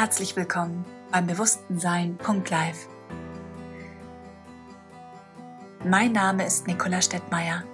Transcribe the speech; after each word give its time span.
herzlich 0.00 0.34
willkommen 0.34 0.86
beim 1.12 1.26
Bewusstensein.live. 1.26 2.88
Mein 5.84 6.12
Name 6.12 6.46
ist 6.46 6.66
Nicola 6.66 7.02
Stettmeier. 7.02 7.64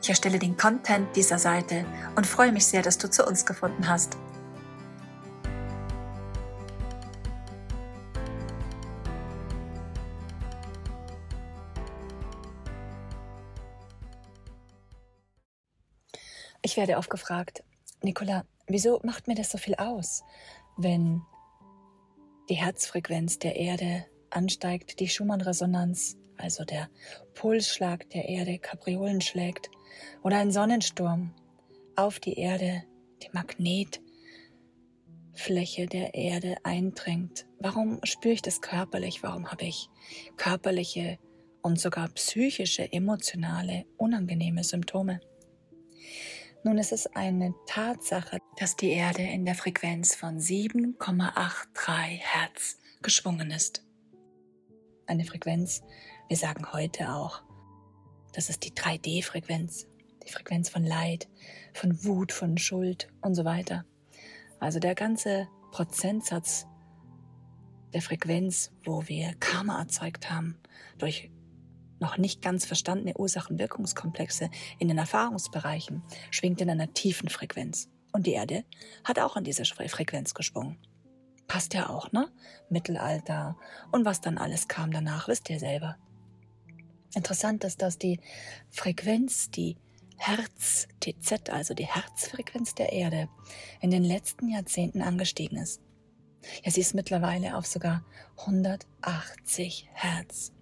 Ich 0.00 0.08
erstelle 0.08 0.38
den 0.38 0.56
Content 0.56 1.14
dieser 1.14 1.38
Seite 1.38 1.84
und 2.16 2.26
freue 2.26 2.52
mich 2.52 2.64
sehr, 2.64 2.80
dass 2.80 2.96
du 2.96 3.10
zu 3.10 3.26
uns 3.26 3.44
gefunden 3.44 3.86
hast. 3.86 4.16
Ich 16.62 16.78
werde 16.78 16.96
oft 16.96 17.10
gefragt, 17.10 17.62
Nicola, 18.00 18.46
wieso 18.68 19.00
macht 19.04 19.28
mir 19.28 19.34
das 19.34 19.50
so 19.50 19.58
viel 19.58 19.74
aus, 19.74 20.24
wenn 20.78 21.20
die 22.52 22.58
Herzfrequenz 22.58 23.38
der 23.38 23.56
Erde 23.56 24.04
ansteigt, 24.28 25.00
die 25.00 25.08
Schumann-Resonanz, 25.08 26.18
also 26.36 26.64
der 26.66 26.90
Pulsschlag 27.32 28.10
der 28.10 28.28
Erde, 28.28 28.58
Kapriolen 28.58 29.22
schlägt, 29.22 29.70
oder 30.22 30.36
ein 30.36 30.50
Sonnensturm 30.50 31.32
auf 31.96 32.20
die 32.20 32.34
Erde, 32.34 32.84
die 33.22 33.30
Magnetfläche 33.32 34.02
der 35.86 36.12
Erde 36.12 36.56
eindringt. 36.62 37.46
Warum 37.58 38.00
spüre 38.04 38.34
ich 38.34 38.42
das 38.42 38.60
körperlich? 38.60 39.22
Warum 39.22 39.50
habe 39.50 39.64
ich 39.64 39.88
körperliche 40.36 41.18
und 41.62 41.80
sogar 41.80 42.10
psychische, 42.10 42.92
emotionale, 42.92 43.86
unangenehme 43.96 44.62
Symptome? 44.62 45.20
Nun 46.64 46.78
ist 46.78 46.92
es 46.92 47.08
eine 47.08 47.54
Tatsache, 47.66 48.38
dass 48.56 48.76
die 48.76 48.90
Erde 48.90 49.22
in 49.22 49.44
der 49.44 49.56
Frequenz 49.56 50.14
von 50.14 50.38
7,83 50.38 52.20
Hertz 52.20 52.78
geschwungen 53.02 53.50
ist. 53.50 53.84
Eine 55.06 55.24
Frequenz, 55.24 55.82
wir 56.28 56.36
sagen 56.36 56.72
heute 56.72 57.12
auch, 57.12 57.42
das 58.32 58.48
ist 58.48 58.64
die 58.64 58.70
3D-Frequenz, 58.70 59.88
die 60.24 60.30
Frequenz 60.30 60.68
von 60.68 60.84
Leid, 60.84 61.28
von 61.74 62.04
Wut, 62.04 62.30
von 62.30 62.56
Schuld 62.56 63.08
und 63.22 63.34
so 63.34 63.44
weiter. 63.44 63.84
Also 64.60 64.78
der 64.78 64.94
ganze 64.94 65.48
Prozentsatz 65.72 66.68
der 67.92 68.02
Frequenz, 68.02 68.70
wo 68.84 69.08
wir 69.08 69.34
Karma 69.40 69.80
erzeugt 69.80 70.30
haben 70.30 70.56
durch 70.96 71.28
noch 72.02 72.18
nicht 72.18 72.42
ganz 72.42 72.66
verstandene 72.66 73.16
Ursachen-Wirkungskomplexe 73.16 74.50
in 74.78 74.88
den 74.88 74.98
Erfahrungsbereichen 74.98 76.02
schwingt 76.30 76.60
in 76.60 76.68
einer 76.68 76.92
tiefen 76.92 77.30
Frequenz. 77.30 77.88
Und 78.12 78.26
die 78.26 78.32
Erde 78.32 78.64
hat 79.04 79.18
auch 79.18 79.36
an 79.36 79.44
dieser 79.44 79.64
Frequenz 79.64 80.34
gesprungen. 80.34 80.78
Passt 81.48 81.72
ja 81.72 81.88
auch, 81.88 82.12
ne? 82.12 82.30
Mittelalter 82.68 83.56
und 83.90 84.04
was 84.04 84.20
dann 84.20 84.36
alles 84.36 84.68
kam 84.68 84.90
danach, 84.90 85.28
wisst 85.28 85.48
ihr 85.48 85.58
selber. 85.58 85.96
Interessant 87.14 87.64
ist, 87.64 87.82
dass 87.82 87.98
die 87.98 88.20
Frequenz, 88.70 89.50
die 89.50 89.76
Herz, 90.16 90.88
TZ, 91.00 91.50
also 91.50 91.74
die 91.74 91.86
Herzfrequenz 91.86 92.74
der 92.74 92.92
Erde, 92.92 93.28
in 93.80 93.90
den 93.90 94.04
letzten 94.04 94.48
Jahrzehnten 94.48 95.02
angestiegen 95.02 95.58
ist. 95.58 95.80
Ja, 96.64 96.70
sie 96.70 96.80
ist 96.80 96.94
mittlerweile 96.94 97.56
auf 97.56 97.66
sogar 97.66 98.04
180 98.38 99.88
Hertz. 99.92 100.52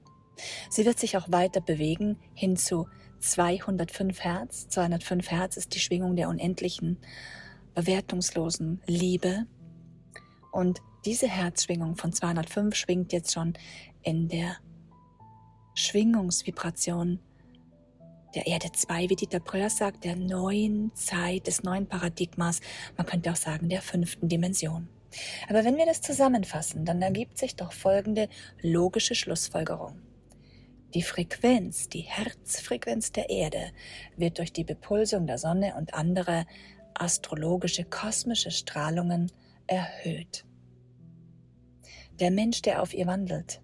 Sie 0.68 0.84
wird 0.86 0.98
sich 0.98 1.16
auch 1.16 1.30
weiter 1.30 1.60
bewegen 1.60 2.18
hin 2.34 2.56
zu 2.56 2.88
205 3.20 4.20
Hertz. 4.22 4.68
205 4.68 5.30
Hertz 5.30 5.56
ist 5.56 5.74
die 5.74 5.80
Schwingung 5.80 6.16
der 6.16 6.28
unendlichen, 6.28 6.98
bewertungslosen 7.74 8.82
Liebe. 8.86 9.46
Und 10.52 10.80
diese 11.04 11.28
Herzschwingung 11.28 11.96
von 11.96 12.12
205 12.12 12.74
schwingt 12.74 13.12
jetzt 13.12 13.32
schon 13.32 13.54
in 14.02 14.28
der 14.28 14.56
Schwingungsvibration 15.74 17.20
der 18.34 18.46
Erde 18.46 18.70
2, 18.72 19.10
wie 19.10 19.16
Dieter 19.16 19.40
Breuer 19.40 19.70
sagt, 19.70 20.04
der 20.04 20.14
neuen 20.14 20.94
Zeit, 20.94 21.46
des 21.46 21.62
neuen 21.62 21.86
Paradigmas, 21.86 22.60
man 22.96 23.06
könnte 23.06 23.30
auch 23.30 23.36
sagen 23.36 23.68
der 23.68 23.82
fünften 23.82 24.28
Dimension. 24.28 24.88
Aber 25.48 25.64
wenn 25.64 25.76
wir 25.76 25.86
das 25.86 26.00
zusammenfassen, 26.00 26.84
dann 26.84 27.02
ergibt 27.02 27.38
sich 27.38 27.56
doch 27.56 27.72
folgende 27.72 28.28
logische 28.62 29.16
Schlussfolgerung. 29.16 30.00
Die 30.94 31.02
Frequenz, 31.02 31.88
die 31.88 32.00
Herzfrequenz 32.00 33.12
der 33.12 33.30
Erde 33.30 33.70
wird 34.16 34.38
durch 34.38 34.52
die 34.52 34.64
Bepulsung 34.64 35.28
der 35.28 35.38
Sonne 35.38 35.76
und 35.76 35.94
andere 35.94 36.46
astrologische 36.94 37.84
kosmische 37.84 38.50
Strahlungen 38.50 39.30
erhöht. 39.68 40.44
Der 42.18 42.32
Mensch, 42.32 42.62
der 42.62 42.82
auf 42.82 42.92
ihr 42.92 43.06
wandelt, 43.06 43.62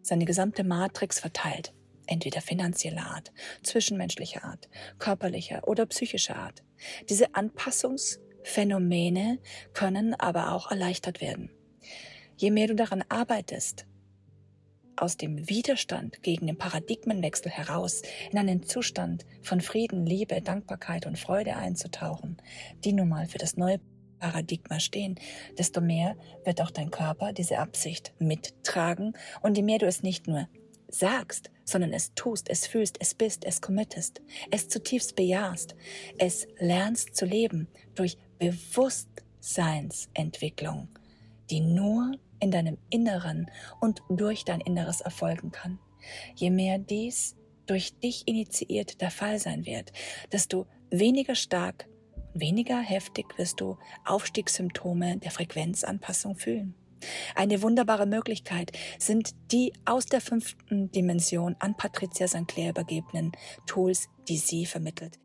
seine 0.01 0.23
gesamte 0.23 0.63
Matrix 0.63 1.19
verteilt 1.19 1.73
entweder 2.09 2.41
finanzieller 2.41 3.05
Art, 3.05 3.31
zwischenmenschlicher 3.63 4.43
Art, 4.43 4.67
körperlicher 4.97 5.65
oder 5.67 5.85
psychischer 5.85 6.35
Art. 6.35 6.63
Diese 7.09 7.35
Anpassungsphänomene 7.35 9.37
können 9.73 10.15
aber 10.15 10.53
auch 10.53 10.71
erleichtert 10.71 11.21
werden. 11.21 11.51
Je 12.37 12.49
mehr 12.51 12.67
du 12.67 12.75
daran 12.75 13.03
arbeitest, 13.09 13.85
aus 14.95 15.17
dem 15.17 15.49
Widerstand 15.49 16.23
gegen 16.23 16.47
den 16.47 16.57
Paradigmenwechsel 16.57 17.51
heraus 17.51 18.01
in 18.31 18.37
einen 18.37 18.63
Zustand 18.63 19.25
von 19.41 19.59
Frieden, 19.61 20.05
Liebe, 20.05 20.41
Dankbarkeit 20.41 21.05
und 21.05 21.17
Freude 21.17 21.55
einzutauchen, 21.55 22.37
die 22.83 22.93
nun 22.93 23.09
mal 23.09 23.27
für 23.27 23.37
das 23.37 23.55
neue 23.55 23.79
Paradigma 24.19 24.79
stehen, 24.79 25.15
desto 25.57 25.81
mehr 25.81 26.15
wird 26.43 26.61
auch 26.61 26.71
dein 26.71 26.91
Körper 26.91 27.33
diese 27.33 27.59
Absicht 27.59 28.13
mittragen 28.19 29.13
und 29.41 29.57
je 29.57 29.63
mehr 29.63 29.79
du 29.79 29.87
es 29.87 30.03
nicht 30.03 30.27
nur 30.27 30.47
sagst, 30.89 31.51
sondern 31.65 31.91
es 31.93 32.13
tust, 32.15 32.49
es 32.49 32.65
fühlst, 32.67 32.97
es 32.99 33.13
bist, 33.13 33.45
es 33.45 33.61
committest, 33.61 34.21
es 34.51 34.67
zutiefst 34.69 35.15
bejahst, 35.15 35.75
es 36.17 36.47
lernst 36.57 37.15
zu 37.15 37.25
leben 37.25 37.67
durch 37.95 38.17
Bewusstseinsentwicklung, 38.39 40.89
die 41.49 41.61
nur 41.61 42.11
in 42.39 42.51
deinem 42.51 42.77
Inneren 42.89 43.49
und 43.79 44.01
durch 44.09 44.43
dein 44.45 44.61
Inneres 44.61 45.01
erfolgen 45.01 45.51
kann. 45.51 45.79
Je 46.35 46.49
mehr 46.49 46.79
dies 46.79 47.35
durch 47.65 47.99
dich 47.99 48.25
initiiert 48.27 49.01
der 49.01 49.11
Fall 49.11 49.39
sein 49.39 49.65
wird, 49.65 49.91
desto 50.31 50.65
weniger 50.89 51.35
stark 51.35 51.89
weniger 52.33 52.79
heftig 52.79 53.37
wirst 53.37 53.61
du 53.61 53.77
Aufstiegssymptome 54.05 55.17
der 55.17 55.31
Frequenzanpassung 55.31 56.35
fühlen. 56.35 56.75
Eine 57.35 57.61
wunderbare 57.61 58.05
Möglichkeit 58.05 58.71
sind 58.97 59.31
die 59.51 59.73
aus 59.85 60.05
der 60.05 60.21
fünften 60.21 60.91
Dimension 60.91 61.55
an 61.59 61.75
Patricia 61.75 62.27
St. 62.27 62.47
Clair 62.47 62.71
übergebenen 62.71 63.31
Tools, 63.65 64.09
die 64.27 64.37
sie 64.37 64.65
vermittelt. 64.65 65.19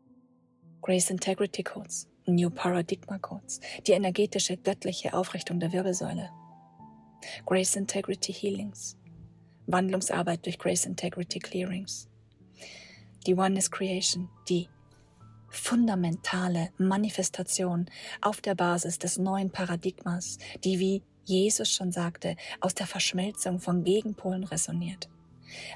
Grace 0.81 1.09
Integrity 1.09 1.63
Codes, 1.63 2.07
New 2.27 2.49
Paradigma 2.49 3.17
Codes, 3.17 3.59
die 3.87 3.93
energetische 3.93 4.57
göttliche 4.57 5.13
Aufrichtung 5.13 5.59
der 5.59 5.71
Wirbelsäule. 5.71 6.29
Grace 7.45 7.75
Integrity 7.75 8.31
Healings, 8.31 8.97
Wandlungsarbeit 9.67 10.45
durch 10.45 10.59
Grace 10.59 10.85
Integrity 10.85 11.39
Clearings. 11.39 12.07
Die 13.25 13.33
Oneness 13.33 13.71
Creation, 13.71 14.29
die 14.47 14.69
fundamentale 15.49 16.69
Manifestation 16.77 17.87
auf 18.21 18.41
der 18.41 18.55
Basis 18.55 18.99
des 18.99 19.17
neuen 19.17 19.49
Paradigmas, 19.49 20.37
die 20.63 20.79
wie 20.79 21.01
Jesus 21.25 21.71
schon 21.71 21.91
sagte, 21.91 22.35
aus 22.61 22.73
der 22.73 22.87
Verschmelzung 22.87 23.59
von 23.59 23.83
Gegenpolen 23.83 24.43
resoniert. 24.43 25.09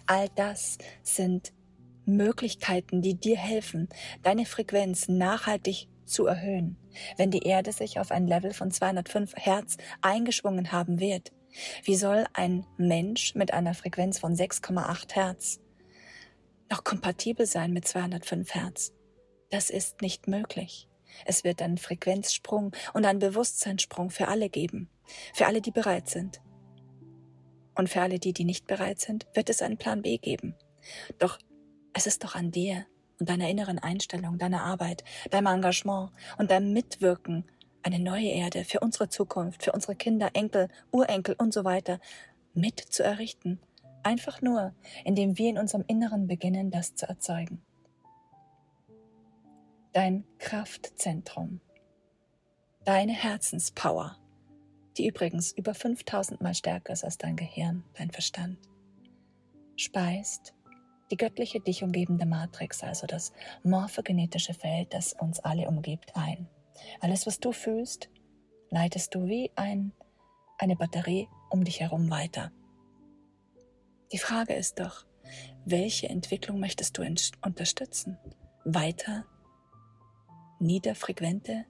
All 0.05 0.29
das 0.35 0.77
sind 1.03 1.53
Möglichkeiten, 2.05 3.01
die 3.01 3.15
dir 3.15 3.37
helfen, 3.37 3.87
deine 4.23 4.45
Frequenz 4.45 5.07
nachhaltig 5.07 5.87
zu 6.05 6.25
erhöhen. 6.25 6.75
Wenn 7.17 7.31
die 7.31 7.43
Erde 7.43 7.71
sich 7.71 7.99
auf 7.99 8.11
ein 8.11 8.27
Level 8.27 8.53
von 8.53 8.71
205 8.71 9.33
Hertz 9.35 9.77
eingeschwungen 10.01 10.71
haben 10.71 10.99
wird, 10.99 11.31
wie 11.83 11.95
soll 11.95 12.25
ein 12.33 12.65
Mensch 12.77 13.35
mit 13.35 13.53
einer 13.53 13.73
Frequenz 13.73 14.19
von 14.19 14.35
6,8 14.35 15.13
Hertz 15.13 15.59
noch 16.69 16.83
kompatibel 16.83 17.45
sein 17.45 17.71
mit 17.71 17.87
205 17.87 18.53
Hertz? 18.53 18.93
Das 19.49 19.69
ist 19.69 20.01
nicht 20.01 20.27
möglich. 20.27 20.88
Es 21.25 21.43
wird 21.43 21.61
einen 21.61 21.77
Frequenzsprung 21.77 22.71
und 22.93 23.05
einen 23.05 23.19
Bewusstseinssprung 23.19 24.09
für 24.09 24.27
alle 24.27 24.49
geben. 24.49 24.89
Für 25.33 25.47
alle, 25.47 25.61
die 25.61 25.71
bereit 25.71 26.09
sind. 26.09 26.41
Und 27.75 27.89
für 27.89 28.01
alle 28.01 28.19
die, 28.19 28.33
die 28.33 28.45
nicht 28.45 28.67
bereit 28.67 28.99
sind, 28.99 29.27
wird 29.33 29.49
es 29.49 29.61
einen 29.61 29.77
Plan 29.77 30.01
B 30.01 30.17
geben. 30.17 30.55
Doch 31.17 31.39
es 31.93 32.07
ist 32.07 32.23
doch 32.23 32.35
an 32.35 32.51
dir 32.51 32.85
und 33.19 33.29
deiner 33.29 33.49
inneren 33.49 33.79
Einstellung, 33.79 34.37
deiner 34.37 34.63
Arbeit, 34.63 35.03
deinem 35.31 35.47
Engagement 35.47 36.11
und 36.37 36.51
deinem 36.51 36.73
Mitwirken, 36.73 37.45
eine 37.83 37.99
neue 37.99 38.29
Erde 38.29 38.65
für 38.65 38.81
unsere 38.81 39.09
Zukunft, 39.09 39.63
für 39.63 39.71
unsere 39.71 39.95
Kinder, 39.95 40.31
Enkel, 40.33 40.67
Urenkel 40.91 41.35
und 41.37 41.53
so 41.53 41.63
weiter 41.63 41.99
mit 42.53 42.79
zu 42.79 43.03
errichten, 43.03 43.59
Einfach 44.03 44.41
nur, 44.41 44.73
indem 45.03 45.37
wir 45.37 45.49
in 45.49 45.57
unserem 45.57 45.83
Inneren 45.87 46.27
beginnen, 46.27 46.71
das 46.71 46.95
zu 46.95 47.07
erzeugen. 47.07 47.61
Dein 49.99 50.23
Kraftzentrum, 50.37 51.59
deine 52.85 53.11
Herzenspower, 53.11 54.15
die 54.97 55.05
übrigens 55.05 55.51
über 55.51 55.73
5000 55.73 56.39
Mal 56.39 56.53
stärker 56.53 56.93
ist 56.93 57.03
als 57.03 57.17
dein 57.17 57.35
Gehirn, 57.35 57.83
dein 57.95 58.09
Verstand, 58.09 58.57
speist 59.75 60.53
die 61.11 61.17
göttliche 61.17 61.59
dich 61.59 61.83
umgebende 61.83 62.25
Matrix, 62.25 62.81
also 62.81 63.07
das 63.07 63.33
morphogenetische 63.63 64.53
Feld, 64.53 64.93
das 64.93 65.11
uns 65.19 65.41
alle 65.41 65.67
umgibt, 65.67 66.15
ein. 66.15 66.47
Alles, 67.01 67.27
was 67.27 67.41
du 67.41 67.51
fühlst, 67.51 68.09
leitest 68.69 69.13
du 69.15 69.25
wie 69.25 69.51
ein, 69.57 69.91
eine 70.59 70.77
Batterie 70.77 71.27
um 71.49 71.65
dich 71.65 71.81
herum 71.81 72.09
weiter. 72.09 72.53
Die 74.13 74.17
Frage 74.17 74.53
ist 74.53 74.79
doch, 74.79 75.05
welche 75.65 76.07
Entwicklung 76.07 76.61
möchtest 76.61 76.97
du 76.97 77.01
unterstützen? 77.41 78.17
Weiter 78.63 79.25
niederfrequente 80.59 81.65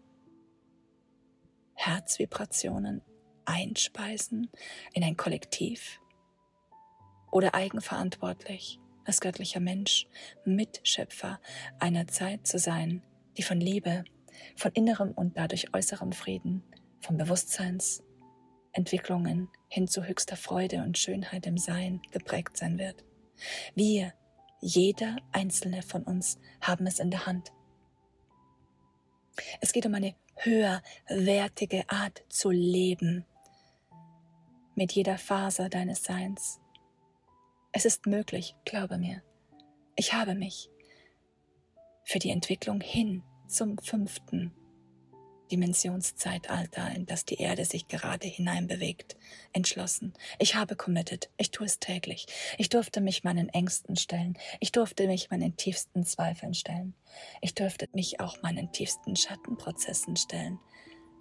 Herzvibrationen 1.75 3.01
einspeisen 3.45 4.49
in 4.93 5.03
ein 5.03 5.17
Kollektiv 5.17 5.99
oder 7.31 7.55
eigenverantwortlich 7.55 8.79
als 9.05 9.21
göttlicher 9.21 9.59
Mensch 9.59 10.07
Mitschöpfer 10.45 11.41
einer 11.79 12.07
Zeit 12.07 12.45
zu 12.45 12.59
sein, 12.59 13.01
die 13.37 13.43
von 13.43 13.59
Liebe, 13.59 14.03
von 14.55 14.71
innerem 14.73 15.11
und 15.11 15.37
dadurch 15.37 15.73
äußerem 15.73 16.11
Frieden, 16.11 16.63
von 16.99 17.17
Bewusstseinsentwicklungen 17.17 19.49
hin 19.67 19.87
zu 19.87 20.03
höchster 20.03 20.35
Freude 20.35 20.83
und 20.83 20.97
Schönheit 20.97 21.45
im 21.47 21.57
Sein 21.57 22.01
geprägt 22.11 22.57
sein 22.57 22.77
wird. 22.77 23.05
Wir, 23.73 24.13
jeder 24.61 25.15
einzelne 25.31 25.81
von 25.81 26.03
uns, 26.03 26.37
haben 26.61 26.85
es 26.85 26.99
in 26.99 27.09
der 27.09 27.25
Hand. 27.25 27.53
Es 29.61 29.73
geht 29.73 29.85
um 29.85 29.93
eine 29.93 30.15
höherwertige 30.35 31.89
Art 31.89 32.23
zu 32.29 32.49
leben, 32.49 33.25
mit 34.75 34.93
jeder 34.93 35.17
Faser 35.17 35.67
deines 35.67 36.03
Seins, 36.03 36.61
es 37.71 37.85
ist 37.85 38.05
möglich, 38.07 38.55
glaube 38.65 38.97
mir. 38.97 39.21
Ich 39.95 40.13
habe 40.13 40.33
mich 40.33 40.69
für 42.03 42.17
die 42.17 42.31
Entwicklung 42.31 42.81
hin 42.81 43.21
zum 43.47 43.77
fünften 43.77 44.53
Dimensionszeitalter, 45.51 46.91
in 46.95 47.05
das 47.05 47.25
die 47.25 47.35
Erde 47.35 47.65
sich 47.65 47.87
gerade 47.87 48.27
hineinbewegt, 48.27 49.17
entschlossen. 49.53 50.13
Ich 50.39 50.55
habe 50.55 50.75
committed. 50.75 51.29
Ich 51.37 51.51
tue 51.51 51.65
es 51.65 51.79
täglich. 51.79 52.27
Ich 52.57 52.69
durfte 52.69 53.01
mich 53.01 53.23
meinen 53.23 53.49
Ängsten 53.49 53.95
stellen. 53.95 54.37
Ich 54.59 54.71
durfte 54.71 55.07
mich 55.07 55.29
meinen 55.29 55.57
tiefsten 55.57 56.05
Zweifeln 56.05 56.53
stellen. 56.53 56.93
Ich 57.41 57.53
durfte 57.55 57.89
mich 57.93 58.19
auch 58.19 58.41
meinen 58.41 58.71
tiefsten 58.71 59.15
Schattenprozessen 59.15 60.15
stellen. 60.15 60.59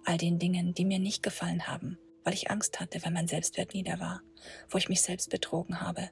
All 0.05 0.17
den 0.17 0.39
Dingen, 0.39 0.73
die 0.73 0.85
mir 0.85 0.99
nicht 0.99 1.23
gefallen 1.23 1.67
haben, 1.67 1.97
weil 2.23 2.33
ich 2.33 2.49
Angst 2.49 2.79
hatte, 2.79 3.03
weil 3.03 3.11
mein 3.11 3.27
Selbstwert 3.27 3.73
nieder 3.73 3.99
war, 3.99 4.21
wo 4.69 4.77
ich 4.77 4.89
mich 4.89 5.01
selbst 5.01 5.29
betrogen 5.29 5.81
habe, 5.81 6.09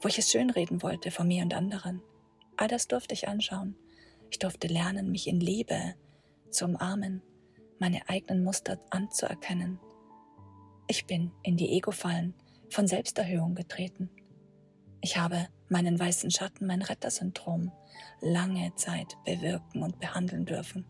wo 0.00 0.08
ich 0.08 0.18
es 0.18 0.30
schönreden 0.30 0.82
wollte 0.82 1.10
von 1.10 1.28
mir 1.28 1.42
und 1.42 1.54
anderen. 1.54 2.02
All 2.56 2.68
das 2.68 2.88
durfte 2.88 3.14
ich 3.14 3.28
anschauen. 3.28 3.76
Ich 4.30 4.38
durfte 4.38 4.66
lernen, 4.66 5.10
mich 5.10 5.26
in 5.26 5.40
Liebe 5.40 5.94
zu 6.50 6.66
umarmen, 6.66 7.22
meine 7.82 8.08
eigenen 8.08 8.44
Muster 8.44 8.78
anzuerkennen. 8.90 9.80
Ich 10.86 11.04
bin 11.06 11.32
in 11.42 11.56
die 11.56 11.70
Ego-Fallen 11.70 12.32
von 12.70 12.86
Selbsterhöhung 12.86 13.56
getreten. 13.56 14.08
Ich 15.00 15.16
habe 15.16 15.48
meinen 15.68 15.98
weißen 15.98 16.30
Schatten, 16.30 16.68
mein 16.68 16.82
Rettersyndrom, 16.82 17.72
lange 18.20 18.72
Zeit 18.76 19.16
bewirken 19.24 19.82
und 19.82 19.98
behandeln 19.98 20.44
dürfen. 20.44 20.86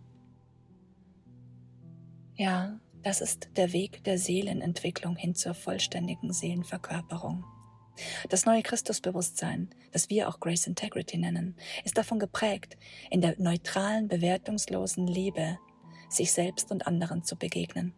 Ja, 2.34 2.78
das 3.02 3.22
ist 3.22 3.48
der 3.56 3.72
Weg 3.72 4.04
der 4.04 4.18
Seelenentwicklung 4.18 5.16
hin 5.16 5.34
zur 5.34 5.54
vollständigen 5.54 6.30
Seelenverkörperung. 6.30 7.42
Das 8.28 8.44
neue 8.44 8.62
Christusbewusstsein, 8.62 9.70
das 9.92 10.10
wir 10.10 10.28
auch 10.28 10.40
Grace 10.40 10.66
Integrity 10.66 11.16
nennen, 11.16 11.56
ist 11.84 11.96
davon 11.96 12.18
geprägt, 12.18 12.76
in 13.10 13.22
der 13.22 13.36
neutralen, 13.38 14.08
bewertungslosen 14.08 15.06
Liebe 15.06 15.58
sich 16.12 16.32
selbst 16.32 16.70
und 16.70 16.86
anderen 16.86 17.24
zu 17.24 17.36
begegnen. 17.36 17.94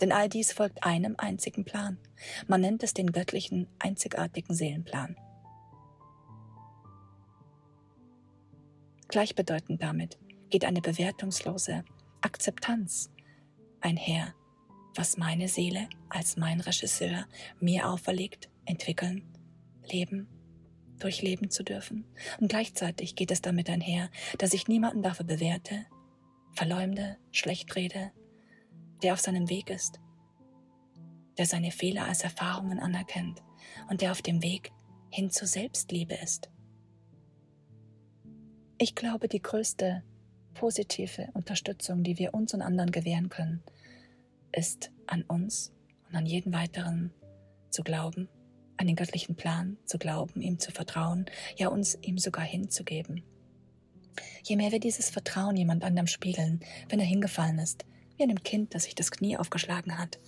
Denn 0.00 0.12
all 0.12 0.28
dies 0.28 0.52
folgt 0.52 0.84
einem 0.84 1.14
einzigen 1.18 1.64
Plan. 1.64 1.98
Man 2.46 2.62
nennt 2.62 2.82
es 2.82 2.94
den 2.94 3.12
göttlichen, 3.12 3.68
einzigartigen 3.78 4.54
Seelenplan. 4.54 5.16
Gleichbedeutend 9.08 9.82
damit 9.82 10.18
geht 10.50 10.64
eine 10.64 10.80
bewertungslose 10.80 11.84
Akzeptanz 12.20 13.10
einher, 13.80 14.34
was 14.94 15.16
meine 15.16 15.48
Seele 15.48 15.88
als 16.08 16.36
mein 16.36 16.60
Regisseur 16.60 17.26
mir 17.60 17.88
auferlegt, 17.88 18.48
entwickeln 18.64 19.30
leben, 19.92 20.28
durchleben 20.98 21.50
zu 21.50 21.62
dürfen. 21.62 22.04
Und 22.40 22.48
gleichzeitig 22.48 23.16
geht 23.16 23.30
es 23.30 23.42
damit 23.42 23.68
einher, 23.70 24.10
dass 24.38 24.54
ich 24.54 24.68
niemanden 24.68 25.02
dafür 25.02 25.26
bewerte, 25.26 25.86
verleumde, 26.52 27.16
schlecht 27.30 27.74
rede, 27.76 28.12
der 29.02 29.14
auf 29.14 29.20
seinem 29.20 29.48
Weg 29.48 29.70
ist, 29.70 30.00
der 31.38 31.46
seine 31.46 31.70
Fehler 31.70 32.06
als 32.06 32.22
Erfahrungen 32.22 32.78
anerkennt 32.78 33.42
und 33.88 34.00
der 34.00 34.12
auf 34.12 34.22
dem 34.22 34.42
Weg 34.42 34.72
hin 35.10 35.30
zur 35.30 35.48
Selbstliebe 35.48 36.14
ist. 36.14 36.50
Ich 38.78 38.94
glaube, 38.94 39.28
die 39.28 39.42
größte 39.42 40.02
positive 40.54 41.28
Unterstützung, 41.34 42.02
die 42.02 42.18
wir 42.18 42.34
uns 42.34 42.54
und 42.54 42.62
anderen 42.62 42.90
gewähren 42.90 43.28
können, 43.28 43.62
ist 44.52 44.90
an 45.06 45.22
uns 45.22 45.72
und 46.08 46.16
an 46.16 46.26
jeden 46.26 46.52
weiteren 46.52 47.12
zu 47.70 47.82
glauben 47.82 48.28
an 48.80 48.86
den 48.86 48.96
göttlichen 48.96 49.36
Plan 49.36 49.76
zu 49.84 49.98
glauben, 49.98 50.40
ihm 50.40 50.58
zu 50.58 50.72
vertrauen, 50.72 51.26
ja 51.56 51.68
uns 51.68 51.98
ihm 52.00 52.16
sogar 52.16 52.44
hinzugeben. 52.44 53.22
Je 54.42 54.56
mehr 54.56 54.72
wir 54.72 54.80
dieses 54.80 55.10
Vertrauen 55.10 55.56
jemand 55.56 55.84
anderem 55.84 56.06
spiegeln, 56.06 56.60
wenn 56.88 57.00
er 57.00 57.06
hingefallen 57.06 57.58
ist, 57.58 57.84
wie 58.16 58.22
einem 58.22 58.42
Kind, 58.42 58.74
das 58.74 58.84
sich 58.84 58.94
das 58.94 59.10
Knie 59.10 59.36
aufgeschlagen 59.36 59.98
hat, 59.98 60.18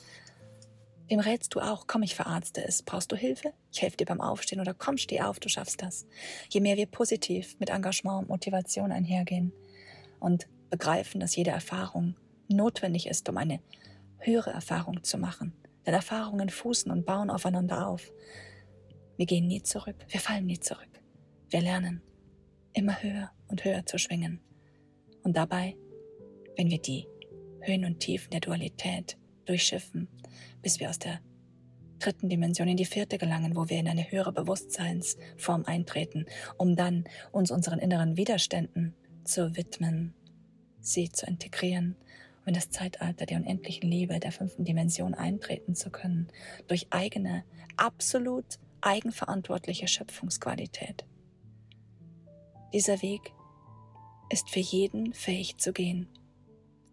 dem 1.11 1.21
rätst 1.21 1.55
du 1.55 1.61
auch, 1.61 1.87
komm, 1.87 2.03
ich 2.03 2.15
verarzte 2.15 2.65
es. 2.65 2.83
Brauchst 2.83 3.13
du 3.13 3.17
Hilfe? 3.17 3.53
Ich 3.71 3.83
helfe 3.83 3.99
dir 3.99 4.07
beim 4.07 4.23
Aufstehen 4.23 4.61
oder 4.61 4.73
komm, 4.73 4.97
steh 4.97 5.21
auf, 5.21 5.41
du 5.41 5.51
schaffst 5.51 5.83
das. 5.83 6.07
Je 6.49 6.61
mehr 6.61 6.79
wir 6.79 6.87
positiv 6.87 7.59
mit 7.59 7.69
Engagement 7.69 8.23
und 8.23 8.29
Motivation 8.29 8.93
einhergehen 8.93 9.53
und 10.21 10.49
begreifen, 10.71 11.21
dass 11.21 11.37
jede 11.37 11.51
Erfahrung 11.51 12.17
notwendig 12.49 13.07
ist, 13.07 13.29
um 13.29 13.37
eine 13.37 13.61
höhere 14.19 14.51
Erfahrung 14.51 15.03
zu 15.03 15.19
machen, 15.19 15.53
denn 15.85 15.93
Erfahrungen 15.93 16.49
fußen 16.49 16.91
und 16.91 17.05
bauen 17.05 17.29
aufeinander 17.29 17.89
auf. 17.89 18.11
Wir 19.19 19.27
gehen 19.27 19.47
nie 19.47 19.63
zurück, 19.63 19.97
wir 20.09 20.21
fallen 20.21 20.47
nie 20.47 20.61
zurück. 20.61 20.89
Wir 21.51 21.61
lernen, 21.61 22.01
immer 22.73 23.03
höher 23.03 23.31
und 23.53 23.65
höher 23.65 23.87
zu 23.87 23.99
schwingen. 23.99 24.41
Und 25.23 25.37
dabei, 25.37 25.77
wenn 26.57 26.71
wir 26.71 26.79
die 26.79 27.07
Höhen 27.61 27.85
und 27.85 28.01
Tiefen 28.01 28.31
der 28.31 28.41
Dualität 28.41 29.17
durchschiffen, 29.45 30.09
bis 30.61 30.81
wir 30.81 30.91
aus 30.91 30.99
der 30.99 31.21
dritten 32.01 32.29
Dimension 32.29 32.67
in 32.67 32.77
die 32.77 32.85
vierte 32.85 33.19
gelangen, 33.19 33.55
wo 33.55 33.69
wir 33.69 33.79
in 33.79 33.87
eine 33.87 34.11
höhere 34.11 34.33
Bewusstseinsform 34.33 35.65
eintreten, 35.67 36.27
um 36.59 36.75
dann 36.75 37.05
uns 37.31 37.53
unseren 37.53 37.79
inneren 37.79 38.17
Widerständen 38.17 38.95
zu 39.23 39.57
widmen, 39.57 40.15
sie 40.81 41.11
zu 41.11 41.27
integrieren 41.27 41.95
um 42.43 42.49
in 42.49 42.55
das 42.55 42.71
Zeitalter 42.71 43.27
der 43.27 43.39
unendlichen 43.39 43.89
Liebe 43.89 44.19
der 44.19 44.33
fünften 44.33 44.65
Dimension 44.65 45.15
eintreten 45.15 45.75
zu 45.75 45.91
können, 45.91 46.29
durch 46.67 46.89
eigene, 46.91 47.45
absolut 47.77 48.59
eigenverantwortliche 48.81 49.87
Schöpfungsqualität. 49.87 51.05
Dieser 52.73 53.01
Weg 53.03 53.33
ist 54.33 54.51
für 54.51 54.61
jeden 54.61 55.13
fähig 55.13 55.59
zu 55.59 55.73
gehen. 55.73 56.09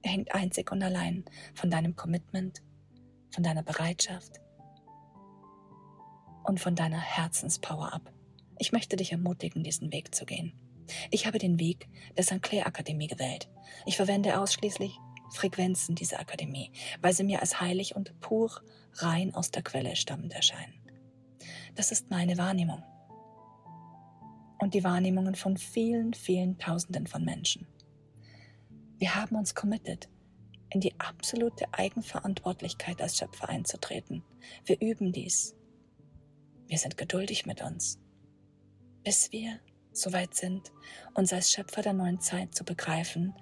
Er 0.01 0.11
hängt 0.11 0.33
einzig 0.35 0.71
und 0.71 0.83
allein 0.83 1.23
von 1.53 1.71
deinem 1.71 1.95
Commitment, 1.95 2.61
von 3.31 3.43
deiner 3.43 3.63
Bereitschaft 3.63 4.39
und 6.43 6.59
von 6.59 6.75
deiner 6.75 6.99
Herzenspower 6.99 7.93
ab. 7.93 8.11
Ich 8.57 8.71
möchte 8.71 8.97
dich 8.97 9.11
ermutigen, 9.11 9.63
diesen 9.63 9.93
Weg 9.93 10.13
zu 10.13 10.25
gehen. 10.25 10.53
Ich 11.11 11.27
habe 11.27 11.37
den 11.37 11.59
Weg 11.59 11.87
der 12.17 12.23
St. 12.23 12.41
Clair 12.41 12.67
Akademie 12.67 13.07
gewählt. 13.07 13.49
Ich 13.85 13.95
verwende 13.95 14.39
ausschließlich 14.39 14.97
Frequenzen 15.31 15.95
dieser 15.95 16.19
Akademie, 16.19 16.71
weil 17.01 17.13
sie 17.13 17.23
mir 17.23 17.39
als 17.39 17.61
heilig 17.61 17.95
und 17.95 18.19
pur 18.19 18.61
rein 18.95 19.33
aus 19.33 19.51
der 19.51 19.63
Quelle 19.63 19.95
stammend 19.95 20.33
erscheinen. 20.33 20.73
Das 21.75 21.91
ist 21.91 22.09
meine 22.09 22.37
Wahrnehmung. 22.37 22.83
Und 24.59 24.73
die 24.73 24.83
Wahrnehmungen 24.83 25.35
von 25.35 25.57
vielen, 25.57 26.13
vielen 26.13 26.57
Tausenden 26.57 27.07
von 27.07 27.23
Menschen. 27.23 27.65
Wir 28.97 29.15
haben 29.15 29.35
uns 29.35 29.55
committed, 29.55 30.09
in 30.69 30.81
die 30.81 30.99
absolute 30.99 31.65
Eigenverantwortlichkeit 31.73 33.01
als 33.01 33.17
Schöpfer 33.17 33.49
einzutreten. 33.49 34.23
Wir 34.65 34.79
üben 34.81 35.11
dies. 35.11 35.55
wir 36.67 36.77
sind 36.77 36.97
geduldig 36.97 37.47
mit 37.47 37.63
uns, 37.63 37.99
bis 39.03 39.31
wir 39.31 39.59
soweit 39.91 40.35
sind, 40.35 40.71
uns 41.15 41.33
als 41.33 41.51
Schöpfer 41.51 41.81
der 41.81 41.93
neuen 41.93 42.21
Zeit 42.21 42.53
zu 42.53 42.63
begreifen, 42.63 43.33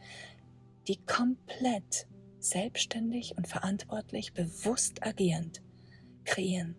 die 0.88 0.98
komplett 1.06 2.08
selbstständig 2.40 3.36
und 3.38 3.48
verantwortlich, 3.48 4.34
bewusst 4.34 5.06
agierend 5.06 5.62
kreieren. 6.24 6.76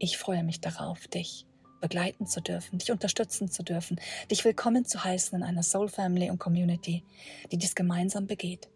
Ich 0.00 0.16
freue 0.16 0.44
mich 0.44 0.60
darauf, 0.60 1.08
dich 1.08 1.44
begleiten 1.80 2.26
zu 2.26 2.40
dürfen, 2.40 2.78
dich 2.78 2.92
unterstützen 2.92 3.50
zu 3.50 3.64
dürfen, 3.64 4.00
dich 4.30 4.44
willkommen 4.44 4.84
zu 4.84 5.02
heißen 5.02 5.36
in 5.36 5.44
einer 5.44 5.64
Soul 5.64 5.88
Family 5.88 6.30
und 6.30 6.38
Community, 6.38 7.04
die 7.50 7.58
dies 7.58 7.74
gemeinsam 7.74 8.28
begeht. 8.28 8.68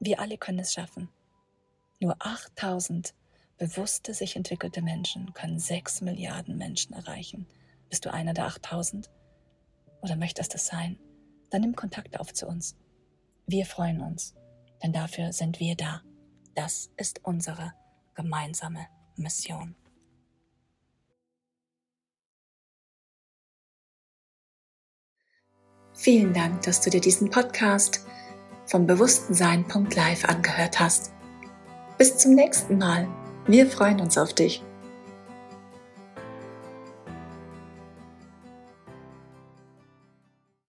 Wir 0.00 0.18
alle 0.18 0.38
können 0.38 0.58
es 0.58 0.72
schaffen. 0.72 1.08
Nur 2.00 2.16
8000 2.18 3.14
bewusste, 3.58 4.12
sich 4.12 4.34
entwickelte 4.34 4.82
Menschen 4.82 5.32
können 5.34 5.60
6 5.60 6.00
Milliarden 6.00 6.56
Menschen 6.56 6.92
erreichen. 6.92 7.46
Bist 7.88 8.04
du 8.04 8.12
einer 8.12 8.34
der 8.34 8.46
8000? 8.46 9.08
Oder 10.02 10.16
möchtest 10.16 10.54
es 10.56 10.66
sein? 10.66 10.98
Dann 11.50 11.60
nimm 11.60 11.76
Kontakt 11.76 12.18
auf 12.18 12.32
zu 12.32 12.48
uns. 12.48 12.76
Wir 13.46 13.66
freuen 13.66 14.00
uns, 14.00 14.34
denn 14.82 14.92
dafür 14.92 15.32
sind 15.32 15.60
wir 15.60 15.76
da. 15.76 16.02
Das 16.56 16.90
ist 16.96 17.24
unsere 17.24 17.72
gemeinsame 18.14 18.86
Mission. 19.20 19.74
Vielen 25.94 26.32
Dank, 26.32 26.62
dass 26.62 26.80
du 26.80 26.88
dir 26.88 27.00
diesen 27.00 27.28
Podcast 27.28 28.06
vom 28.66 28.86
Bewusstensein.live 28.86 30.24
angehört 30.24 30.80
hast. 30.80 31.12
Bis 31.98 32.16
zum 32.16 32.34
nächsten 32.34 32.78
Mal. 32.78 33.06
Wir 33.46 33.66
freuen 33.66 34.00
uns 34.00 34.16
auf 34.16 34.32
dich. 34.32 34.62